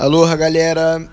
Aloha, 0.00 0.34
galera! 0.34 1.06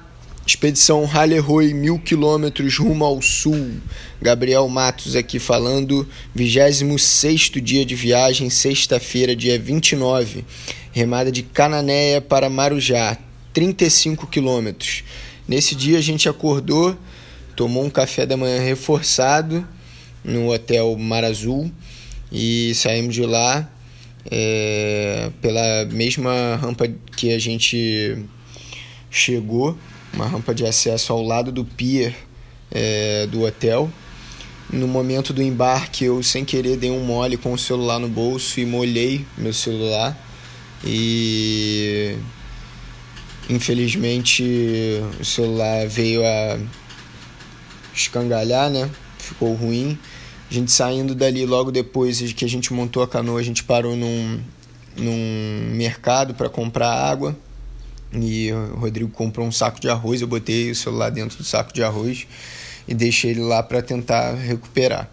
Expedição 0.46 1.04
Raleroy, 1.04 1.74
mil 1.74 2.00
quilômetros 2.00 2.78
rumo 2.78 3.04
ao 3.04 3.21
sul. 3.21 3.82
Gabriel 4.21 4.66
Matos 4.70 5.13
aqui 5.13 5.40
falando. 5.40 6.08
26 6.33 7.51
dia 7.61 7.85
de 7.85 7.95
viagem, 7.95 8.50
sexta-feira, 8.50 9.36
dia 9.36 9.59
29. 9.59 10.45
Remada 10.93 11.29
de 11.29 11.43
Cananéia 11.43 12.21
para 12.21 12.50
Marujá, 12.50 13.18
35 13.52 14.25
quilômetros. 14.25 15.04
Nesse 15.45 15.75
dia 15.75 15.97
a 15.97 16.01
gente 16.01 16.29
acordou, 16.29 16.97
tomou 17.57 17.83
um 17.83 17.89
café 17.89 18.25
da 18.25 18.38
manhã 18.38 18.61
reforçado 18.61 19.67
no 20.23 20.49
Hotel 20.49 20.95
Mar 20.97 21.25
Azul 21.25 21.69
e 22.31 22.71
saímos 22.73 23.13
de 23.13 23.25
lá 23.25 23.69
é, 24.31 25.29
pela 25.41 25.83
mesma 25.91 26.55
rampa 26.55 26.88
que 27.17 27.33
a 27.33 27.38
gente 27.38 28.25
chegou, 29.18 29.77
uma 30.13 30.27
rampa 30.27 30.53
de 30.53 30.66
acesso 30.66 31.12
ao 31.12 31.21
lado 31.21 31.52
do 31.52 31.66
pier 31.66 32.16
é, 32.71 33.27
do 33.27 33.43
hotel. 33.43 33.90
No 34.71 34.88
momento 34.88 35.31
do 35.31 35.41
embarque, 35.41 36.05
eu 36.05 36.21
sem 36.21 36.43
querer 36.43 36.77
dei 36.77 36.91
um 36.91 37.03
mole 37.03 37.38
com 37.38 37.53
o 37.53 37.57
celular 37.57 37.99
no 37.99 38.09
bolso 38.09 38.59
e 38.59 38.66
molhei 38.66 39.26
meu 39.38 39.53
celular. 39.53 40.17
E 40.84 42.17
infelizmente 43.49 44.43
o 45.20 45.23
celular 45.23 45.88
veio 45.88 46.21
a 46.26 46.59
escangalhar, 47.93 48.70
né? 48.70 48.90
Ficou 49.18 49.54
ruim. 49.54 49.98
A 50.49 50.54
gente 50.54 50.71
saindo 50.71 51.15
dali 51.15 51.45
logo 51.45 51.71
depois 51.71 52.21
que 52.34 52.45
a 52.45 52.49
gente 52.49 52.73
montou 52.73 53.04
a 53.04 53.07
canoa, 53.07 53.40
a 53.40 53.43
gente 53.43 53.63
parou 53.63 53.95
num, 53.95 54.40
num 54.95 55.71
mercado 55.76 56.34
para 56.34 56.49
comprar 56.49 56.90
água. 56.90 57.35
E 58.13 58.52
o 58.52 58.75
Rodrigo 58.75 59.09
comprou 59.11 59.45
um 59.45 59.52
saco 59.52 59.79
de 59.79 59.89
arroz, 59.89 60.21
eu 60.21 60.27
botei 60.27 60.71
o 60.71 60.75
celular 60.75 61.09
dentro 61.09 61.38
do 61.38 61.43
saco 61.43 61.73
de 61.73 61.84
arroz 61.84 62.26
e 62.87 62.93
deixei 62.93 63.32
ele 63.32 63.41
lá 63.41 63.62
para 63.62 63.82
tentar 63.82 64.34
recuperar. 64.34 65.09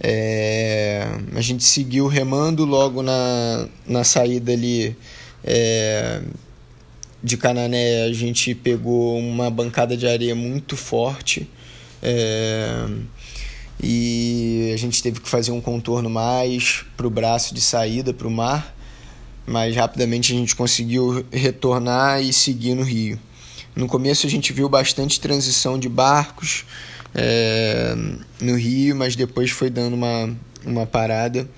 É, 0.00 1.06
a 1.34 1.40
gente 1.40 1.64
seguiu 1.64 2.06
remando 2.06 2.64
logo 2.64 3.02
na, 3.02 3.68
na 3.86 4.04
saída 4.04 4.52
ali 4.52 4.96
é, 5.44 6.22
de 7.22 7.36
Canané. 7.36 8.04
A 8.04 8.12
gente 8.12 8.54
pegou 8.54 9.18
uma 9.18 9.50
bancada 9.50 9.96
de 9.96 10.06
areia 10.06 10.34
muito 10.34 10.76
forte 10.76 11.48
é, 12.02 12.86
e 13.82 14.70
a 14.74 14.76
gente 14.76 15.02
teve 15.02 15.20
que 15.20 15.28
fazer 15.28 15.52
um 15.52 15.60
contorno 15.60 16.10
mais 16.10 16.84
para 16.96 17.06
o 17.06 17.10
braço 17.10 17.54
de 17.54 17.60
saída 17.60 18.12
para 18.12 18.26
o 18.26 18.30
mar 18.30 18.74
mas 19.46 19.74
rapidamente 19.74 20.32
a 20.32 20.36
gente 20.36 20.54
conseguiu 20.54 21.24
retornar 21.32 22.22
e 22.22 22.32
seguir 22.32 22.74
no 22.74 22.82
rio. 22.82 23.18
No 23.74 23.86
começo 23.86 24.26
a 24.26 24.30
gente 24.30 24.52
viu 24.52 24.68
bastante 24.68 25.20
transição 25.20 25.78
de 25.78 25.88
barcos 25.88 26.64
é, 27.14 27.94
no 28.40 28.56
rio, 28.56 28.94
mas 28.94 29.16
depois 29.16 29.50
foi 29.50 29.70
dando 29.70 29.94
uma, 29.94 30.36
uma 30.64 30.86
parada 30.86 31.48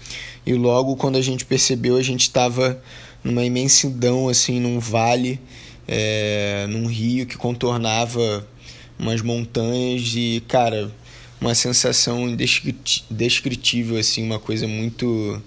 e 0.46 0.54
logo 0.54 0.96
quando 0.96 1.16
a 1.16 1.22
gente 1.22 1.44
percebeu 1.44 1.96
a 1.96 2.02
gente 2.02 2.22
estava 2.22 2.80
numa 3.22 3.44
imensidão 3.44 4.28
assim, 4.28 4.60
num 4.60 4.78
vale, 4.78 5.40
é, 5.88 6.66
num 6.68 6.86
rio 6.86 7.26
que 7.26 7.36
contornava 7.36 8.46
umas 8.98 9.20
montanhas 9.20 10.12
e 10.14 10.42
cara, 10.46 10.92
uma 11.40 11.54
sensação 11.54 12.28
indescritível 12.28 13.98
assim, 13.98 14.24
uma 14.24 14.38
coisa 14.38 14.68
muito 14.68 15.42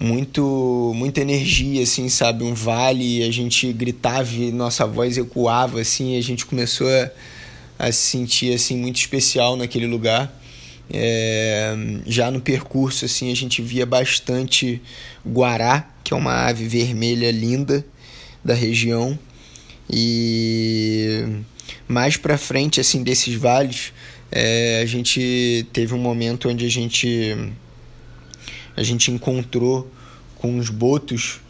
muito 0.00 0.92
muita 0.94 1.20
energia 1.20 1.82
assim 1.82 2.08
sabe? 2.08 2.44
Um 2.44 2.54
vale 2.54 3.22
a 3.24 3.30
gente 3.30 3.72
gritava 3.72 4.32
e 4.32 4.52
nossa 4.52 4.86
voz 4.86 5.18
ecoava 5.18 5.80
assim 5.80 6.16
a 6.16 6.20
gente 6.22 6.46
começou 6.46 6.88
a, 6.88 7.10
a 7.78 7.92
se 7.92 8.10
sentir 8.10 8.54
assim 8.54 8.76
muito 8.76 8.96
especial 8.96 9.56
naquele 9.56 9.86
lugar. 9.86 10.32
É, 10.90 11.76
já 12.06 12.30
no 12.30 12.40
percurso 12.40 13.04
assim 13.04 13.30
a 13.30 13.36
gente 13.36 13.60
via 13.60 13.84
bastante 13.84 14.80
guará 15.26 15.86
que 16.02 16.14
é 16.14 16.16
uma 16.16 16.46
ave 16.46 16.66
vermelha 16.66 17.30
linda 17.30 17.84
da 18.44 18.54
região. 18.54 19.18
E 19.90 21.24
mais 21.88 22.16
para 22.16 22.38
frente 22.38 22.80
assim 22.80 23.02
desses 23.02 23.34
vales 23.34 23.92
é, 24.30 24.80
a 24.82 24.86
gente 24.86 25.66
teve 25.72 25.94
um 25.94 25.98
momento 25.98 26.48
onde 26.48 26.64
a 26.66 26.70
gente 26.70 27.36
a 28.78 28.82
gente 28.84 29.10
encontrou 29.10 29.90
com 30.36 30.56
uns 30.56 30.70
botos 30.70 31.40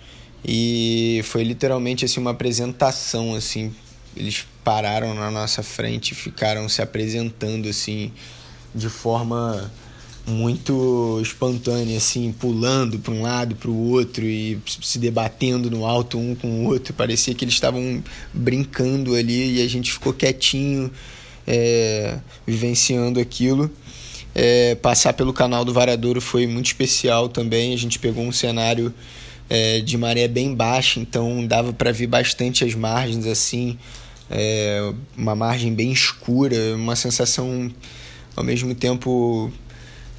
e 0.43 1.21
foi 1.25 1.45
literalmente 1.45 2.07
assim 2.07 2.19
uma 2.19 2.31
apresentação 2.31 3.35
assim. 3.35 3.71
Eles 4.17 4.47
pararam 4.65 5.15
na 5.15 5.31
nossa 5.31 5.63
frente 5.63 6.13
e 6.13 6.15
ficaram 6.15 6.69
se 6.69 6.81
apresentando 6.81 7.69
assim 7.69 8.11
de 8.75 8.89
forma 8.89 9.71
muito 10.27 11.19
espontânea 11.23 11.99
assim 11.99 12.33
pulando 12.33 12.99
para 12.99 13.13
um 13.13 13.23
lado 13.23 13.55
para 13.55 13.71
o 13.71 13.91
outro 13.91 14.25
e 14.25 14.59
se 14.67 14.99
debatendo 14.99 15.71
no 15.71 15.85
alto 15.85 16.19
um 16.19 16.35
com 16.35 16.49
o 16.49 16.65
outro. 16.65 16.95
Parecia 16.95 17.35
que 17.35 17.45
eles 17.45 17.55
estavam 17.55 18.03
brincando 18.33 19.15
ali 19.15 19.59
e 19.59 19.63
a 19.63 19.69
gente 19.69 19.93
ficou 19.93 20.15
quietinho 20.15 20.91
é, 21.47 22.19
vivenciando 22.47 23.21
aquilo 23.21 23.71
é, 24.41 24.77
passar 24.77 25.15
pelo 25.15 25.33
canal 25.33 25.65
do 25.65 25.73
Varadouro 25.73 26.21
foi 26.21 26.47
muito 26.47 26.67
especial 26.67 27.29
também. 27.29 27.75
A 27.75 27.77
gente 27.77 27.99
pegou 27.99 28.23
um 28.23 28.31
cenário 28.31 28.95
é, 29.51 29.81
de 29.81 29.99
maré 29.99 30.29
bem 30.29 30.55
baixa, 30.55 31.01
então 31.01 31.45
dava 31.45 31.73
para 31.73 31.91
ver 31.91 32.07
bastante 32.07 32.65
as 32.65 32.73
margens 32.73 33.27
assim, 33.27 33.77
é, 34.31 34.93
uma 35.17 35.35
margem 35.35 35.75
bem 35.75 35.91
escura, 35.91 36.77
uma 36.77 36.95
sensação 36.95 37.69
ao 38.37 38.45
mesmo 38.45 38.77
tempo 38.77 39.51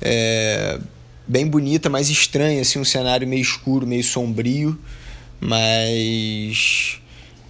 é, 0.02 0.78
bem 1.26 1.48
bonita, 1.48 1.90
mas 1.90 2.10
estranha, 2.10 2.62
assim, 2.62 2.78
um 2.78 2.84
cenário 2.84 3.26
meio 3.26 3.42
escuro, 3.42 3.88
meio 3.88 4.04
sombrio, 4.04 4.78
mas 5.40 7.00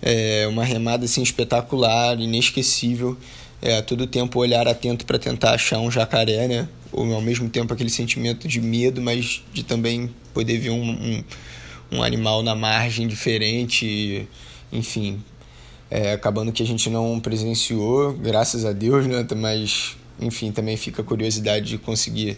é 0.04 0.46
uma 0.48 0.64
remada 0.64 1.06
assim 1.06 1.24
espetacular, 1.24 2.20
inesquecível 2.20 3.18
é, 3.62 3.78
a 3.78 3.82
todo 3.82 4.08
tempo 4.08 4.40
olhar 4.40 4.68
atento 4.68 5.06
para 5.06 5.20
tentar 5.20 5.52
achar 5.52 5.80
um 5.80 5.92
jacaré, 5.92 6.48
né? 6.48 6.68
Ou 6.92 7.14
ao 7.14 7.22
mesmo 7.22 7.50
tempo 7.50 7.74
aquele 7.74 7.90
sentimento 7.90 8.48
de 8.48 8.62
medo, 8.62 9.02
mas 9.02 9.44
de 9.54 9.64
também 9.64 10.10
poder 10.34 10.58
ver 10.58 10.72
um, 10.72 10.90
um, 10.90 11.24
um 11.92 12.04
animal 12.04 12.42
na 12.42 12.56
margem 12.56 13.08
diferente, 13.08 14.28
enfim. 14.72 15.22
É, 15.92 16.14
acabando 16.14 16.52
que 16.52 16.62
a 16.62 16.66
gente 16.66 16.90
não 16.90 17.20
presenciou, 17.20 18.14
graças 18.14 18.64
a 18.64 18.72
Deus, 18.72 19.06
né? 19.08 19.26
Mas, 19.36 19.98
enfim, 20.20 20.52
também 20.52 20.78
fica 20.78 21.02
a 21.02 21.06
curiosidade 21.06 21.66
de 21.66 21.78
conseguir 21.78 22.38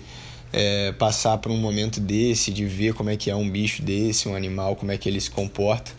é, 0.51 0.91
passar 0.93 1.37
por 1.37 1.51
um 1.51 1.57
momento 1.57 1.99
desse, 1.99 2.51
de 2.51 2.65
ver 2.65 2.93
como 2.93 3.09
é 3.09 3.15
que 3.15 3.29
é 3.29 3.35
um 3.35 3.49
bicho 3.49 3.81
desse, 3.81 4.27
um 4.27 4.35
animal, 4.35 4.75
como 4.75 4.91
é 4.91 4.97
que 4.97 5.07
ele 5.07 5.19
se 5.19 5.29
comporta 5.29 5.91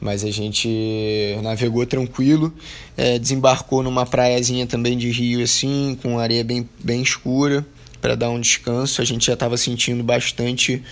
mas 0.00 0.24
a 0.24 0.30
gente 0.30 1.36
navegou 1.42 1.84
tranquilo, 1.86 2.52
é, 2.96 3.18
desembarcou 3.18 3.82
numa 3.82 4.06
praiazinha 4.06 4.66
também 4.66 4.96
de 4.96 5.10
rio 5.10 5.42
assim, 5.42 5.98
com 6.02 6.18
areia 6.18 6.44
bem, 6.44 6.68
bem 6.82 7.02
escura, 7.02 7.66
para 8.00 8.14
dar 8.14 8.30
um 8.30 8.40
descanso. 8.40 9.02
A 9.02 9.04
gente 9.04 9.26
já 9.26 9.34
estava 9.34 9.56
sentindo 9.56 10.02
bastante 10.04 10.82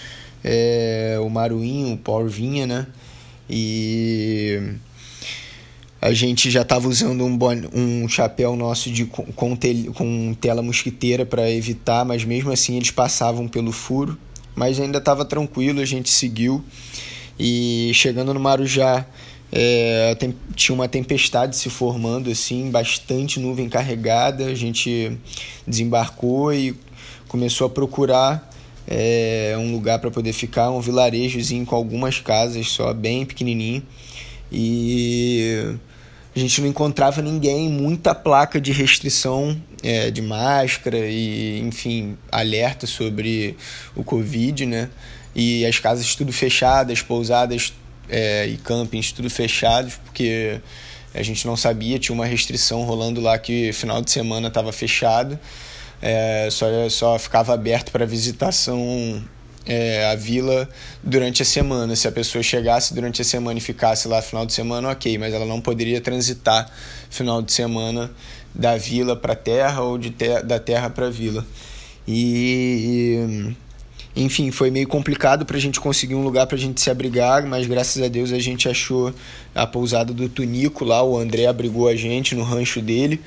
é, 0.42 1.18
o 1.20 1.28
maruinho, 1.28 1.94
o 1.94 1.98
pau 1.98 2.26
vinha, 2.26 2.66
né? 2.66 2.86
E 3.48 4.60
a 6.00 6.12
gente 6.12 6.50
já 6.50 6.62
estava 6.62 6.88
usando 6.88 7.24
um, 7.24 7.36
bon... 7.36 7.62
um 7.72 8.08
chapéu 8.08 8.56
nosso 8.56 8.90
de 8.90 9.04
com, 9.06 9.56
tel... 9.56 9.92
com 9.94 10.34
tela 10.40 10.62
mosquiteira 10.62 11.24
para 11.24 11.50
evitar, 11.50 12.04
mas 12.04 12.24
mesmo 12.24 12.50
assim 12.50 12.76
eles 12.76 12.90
passavam 12.90 13.48
pelo 13.48 13.72
furo. 13.72 14.18
Mas 14.54 14.80
ainda 14.80 14.98
estava 14.98 15.24
tranquilo, 15.24 15.80
a 15.80 15.84
gente 15.84 16.08
seguiu. 16.08 16.64
E 17.38 17.90
chegando 17.94 18.32
no 18.32 18.40
Marujá, 18.40 19.06
é, 19.52 20.14
tem, 20.18 20.34
tinha 20.54 20.74
uma 20.74 20.88
tempestade 20.88 21.56
se 21.56 21.70
formando, 21.70 22.30
assim, 22.30 22.70
bastante 22.70 23.38
nuvem 23.38 23.68
carregada. 23.68 24.46
A 24.46 24.54
gente 24.54 25.16
desembarcou 25.66 26.52
e 26.52 26.74
começou 27.28 27.66
a 27.66 27.70
procurar 27.70 28.50
é, 28.86 29.54
um 29.58 29.72
lugar 29.72 29.98
para 29.98 30.10
poder 30.10 30.32
ficar, 30.32 30.70
um 30.70 30.80
vilarejozinho 30.80 31.66
com 31.66 31.74
algumas 31.74 32.20
casas 32.20 32.68
só, 32.68 32.92
bem 32.92 33.24
pequenininho. 33.26 33.82
E 34.50 35.76
a 36.34 36.38
gente 36.38 36.60
não 36.60 36.68
encontrava 36.68 37.20
ninguém, 37.20 37.68
muita 37.68 38.14
placa 38.14 38.60
de 38.60 38.70
restrição 38.70 39.60
é, 39.82 40.10
de 40.10 40.22
máscara 40.22 40.98
e, 40.98 41.60
enfim, 41.60 42.16
alerta 42.30 42.86
sobre 42.86 43.56
o 43.94 44.04
Covid, 44.04 44.66
né? 44.66 44.90
E 45.38 45.66
as 45.66 45.78
casas 45.78 46.16
tudo 46.16 46.32
fechadas, 46.32 47.02
pousadas 47.02 47.74
é, 48.08 48.46
e 48.46 48.56
campings 48.56 49.12
tudo 49.12 49.28
fechados, 49.28 49.96
porque 50.02 50.58
a 51.14 51.22
gente 51.22 51.46
não 51.46 51.54
sabia, 51.54 51.98
tinha 51.98 52.14
uma 52.14 52.24
restrição 52.24 52.84
rolando 52.84 53.20
lá 53.20 53.36
que 53.38 53.70
final 53.74 54.00
de 54.00 54.10
semana 54.10 54.48
estava 54.48 54.72
fechado, 54.72 55.38
é, 56.00 56.48
só, 56.50 56.66
só 56.88 57.18
ficava 57.18 57.52
aberto 57.52 57.92
para 57.92 58.06
visitação 58.06 59.22
é, 59.66 60.06
a 60.06 60.14
vila 60.14 60.66
durante 61.02 61.42
a 61.42 61.44
semana. 61.44 61.94
Se 61.96 62.08
a 62.08 62.12
pessoa 62.12 62.42
chegasse 62.42 62.94
durante 62.94 63.20
a 63.20 63.24
semana 63.24 63.58
e 63.58 63.62
ficasse 63.62 64.08
lá 64.08 64.22
final 64.22 64.46
de 64.46 64.54
semana, 64.54 64.88
ok, 64.88 65.18
mas 65.18 65.34
ela 65.34 65.44
não 65.44 65.60
poderia 65.60 66.00
transitar 66.00 66.70
final 67.10 67.42
de 67.42 67.52
semana 67.52 68.10
da 68.54 68.78
vila 68.78 69.14
para 69.14 69.34
a 69.34 69.36
terra 69.36 69.82
ou 69.82 69.98
de 69.98 70.10
ter, 70.10 70.42
da 70.42 70.58
terra 70.58 70.88
para 70.88 71.08
a 71.08 71.10
vila. 71.10 71.44
E, 72.08 73.54
enfim, 74.16 74.50
foi 74.50 74.70
meio 74.70 74.88
complicado 74.88 75.44
para 75.44 75.58
a 75.58 75.60
gente 75.60 75.78
conseguir 75.78 76.14
um 76.14 76.22
lugar 76.22 76.46
para 76.46 76.56
a 76.56 76.58
gente 76.58 76.80
se 76.80 76.90
abrigar, 76.90 77.46
mas 77.46 77.66
graças 77.66 78.02
a 78.02 78.08
Deus 78.08 78.32
a 78.32 78.38
gente 78.38 78.66
achou 78.68 79.12
a 79.54 79.66
pousada 79.66 80.12
do 80.12 80.26
Tunico 80.26 80.84
lá, 80.84 81.02
o 81.02 81.18
André 81.18 81.46
abrigou 81.46 81.86
a 81.86 81.94
gente 81.94 82.34
no 82.34 82.42
rancho 82.42 82.80
dele 82.80 83.20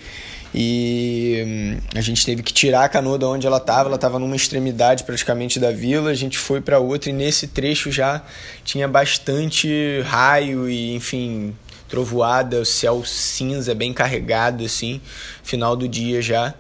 e 0.54 1.44
hum, 1.46 1.78
a 1.94 2.02
gente 2.02 2.26
teve 2.26 2.42
que 2.42 2.52
tirar 2.52 2.86
a 2.86 2.90
canoa 2.90 3.20
de 3.20 3.26
onde 3.26 3.46
ela 3.46 3.58
estava, 3.58 3.88
ela 3.88 3.96
estava 3.96 4.18
numa 4.18 4.36
extremidade 4.36 5.04
praticamente 5.04 5.60
da 5.60 5.72
vila, 5.72 6.10
a 6.10 6.16
gente 6.16 6.40
foi 6.40 6.60
para 6.60 6.80
outra 6.80 7.12
e 7.12 7.14
nesse 7.14 7.48
trecho 7.48 7.92
já 7.92 8.24
tinha 8.64 8.88
bastante 8.88 10.02
raio 10.06 10.68
e 10.68 10.96
enfim, 10.96 11.56
trovoada, 11.88 12.62
o 12.62 12.66
céu 12.66 13.04
cinza 13.06 13.76
bem 13.76 13.94
carregado 13.94 14.64
assim, 14.66 15.00
final 15.44 15.76
do 15.76 15.88
dia 15.88 16.22
já. 16.22 16.54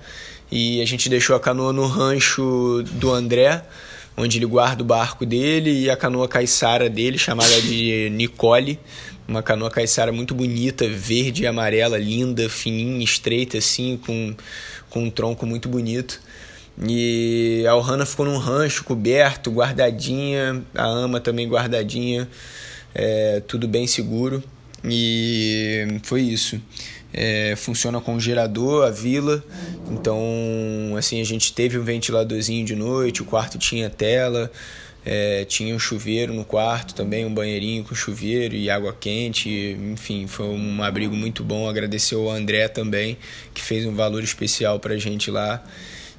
E 0.51 0.81
a 0.81 0.85
gente 0.85 1.09
deixou 1.09 1.35
a 1.35 1.39
canoa 1.39 1.71
no 1.71 1.85
rancho 1.85 2.83
do 2.93 3.11
André, 3.11 3.61
onde 4.19 4.37
ele 4.37 4.45
guarda 4.45 4.83
o 4.83 4.85
barco 4.85 5.25
dele 5.25 5.83
e 5.83 5.89
a 5.89 5.95
canoa 5.95 6.27
caiçara 6.27 6.89
dele, 6.89 7.17
chamada 7.17 7.61
de 7.61 8.09
Nicole, 8.11 8.77
uma 9.25 9.41
canoa 9.41 9.71
caiçara 9.71 10.11
muito 10.11 10.35
bonita, 10.35 10.87
verde 10.89 11.43
e 11.43 11.47
amarela, 11.47 11.97
linda, 11.97 12.49
fininha, 12.49 13.01
estreita 13.01 13.57
assim, 13.57 13.97
com, 14.05 14.35
com 14.89 15.03
um 15.03 15.09
tronco 15.09 15.45
muito 15.45 15.69
bonito. 15.69 16.21
E 16.85 17.63
a 17.67 17.75
Ohana 17.75 18.05
ficou 18.05 18.25
num 18.25 18.37
rancho 18.37 18.83
coberto, 18.83 19.51
guardadinha, 19.51 20.63
a 20.75 20.85
ama 20.85 21.21
também 21.21 21.47
guardadinha, 21.47 22.27
é, 22.93 23.41
tudo 23.47 23.67
bem 23.67 23.87
seguro. 23.87 24.43
E 24.83 25.99
foi 26.03 26.21
isso. 26.21 26.59
É, 27.13 27.55
funciona 27.55 27.99
com 27.99 28.19
gerador, 28.19 28.85
a 28.85 28.91
vila. 28.91 29.43
Então, 29.91 30.95
assim, 30.97 31.19
a 31.21 31.23
gente 31.23 31.53
teve 31.53 31.77
um 31.77 31.83
ventiladorzinho 31.83 32.65
de 32.65 32.75
noite, 32.75 33.21
o 33.21 33.25
quarto 33.25 33.57
tinha 33.57 33.89
tela. 33.89 34.51
É, 35.05 35.45
tinha 35.45 35.73
um 35.73 35.79
chuveiro 35.79 36.33
no 36.33 36.43
quarto 36.43 36.93
também, 36.93 37.25
um 37.25 37.33
banheirinho 37.33 37.83
com 37.83 37.95
chuveiro 37.95 38.53
e 38.53 38.69
água 38.69 38.95
quente. 38.97 39.49
Enfim, 39.93 40.27
foi 40.27 40.45
um 40.45 40.83
abrigo 40.83 41.15
muito 41.15 41.43
bom. 41.43 41.67
Agradecer 41.67 42.15
ao 42.15 42.29
André 42.29 42.67
também, 42.67 43.17
que 43.53 43.61
fez 43.61 43.85
um 43.85 43.95
valor 43.95 44.23
especial 44.23 44.79
pra 44.79 44.97
gente 44.97 45.31
lá. 45.31 45.63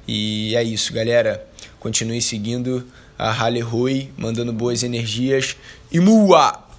E 0.07 0.55
é 0.55 0.63
isso, 0.63 0.91
galera. 0.93 1.45
Continue 1.79 2.21
seguindo 2.21 2.85
a 3.17 3.31
Halle 3.31 3.59
Rui, 3.59 4.09
mandando 4.17 4.51
boas 4.51 4.83
energias. 4.83 5.55
E 5.91 5.99
mua! 5.99 6.71